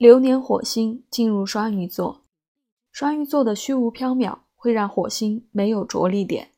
[0.00, 2.22] 流年火星进入双鱼座，
[2.90, 6.52] 双鱼座的虚无缥缈会让火星没有着力点。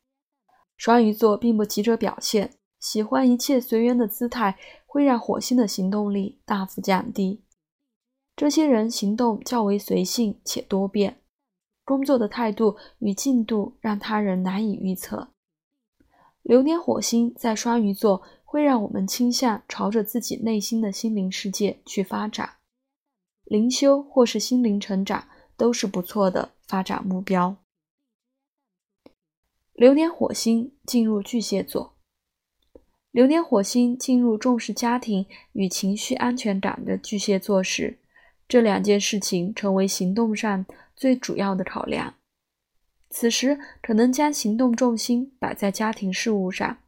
[0.77, 7.43] 双鱼座并不急着表现，喜欢一切随缘的姿态会让火星的行动力大幅降低。
[8.37, 11.21] 这些人行动较为随性且多变，
[11.85, 15.31] 工作的态度与进度让他人难以预测。
[16.45, 22.49] 流年火星在双鱼座会让我们倾向朝着自己内心的心灵世界去发展。
[23.53, 27.55] 灵修或是心灵成长都是不错的发展目标。
[29.75, 31.93] 流年火星进入巨蟹座，
[33.11, 37.99] 流年火星进入重视家庭与情绪安全感的巨蟹座时，
[38.49, 40.65] 这两件事情成为行动上
[40.97, 42.15] 最主要的考量。
[43.11, 46.79] 此时可能将行动重心摆在家庭事务上，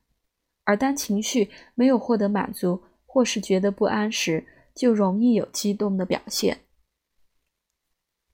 [0.65, 6.59] 而当情绪没有获得满足或是觉得不安时，就容易有激动的表现。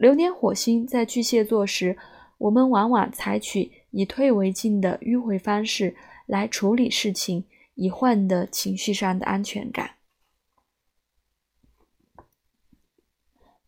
[0.01, 1.99] 流年火星在巨蟹座时，
[2.39, 9.97] 我们往往采取以退为进的迂回方式来处理事情，以换得情绪上的安全感。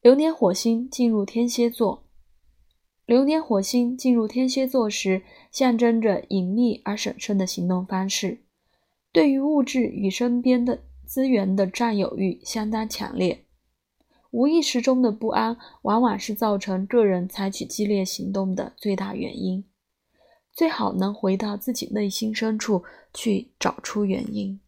[0.01, 2.07] 流年火星进入天蝎座，
[3.05, 8.41] 流年火星进入天蝎座时，象征着隐秘而审慎的行动方式，
[9.13, 10.85] 对于物质与身边的。
[11.05, 13.45] 资源的占有欲相当强烈，
[14.33, 19.65] 无意识中的不安往往是造成个人采取激烈行动的最大原因。
[20.53, 22.83] 最好能回到自己内心深处
[23.15, 24.61] 去找出原因。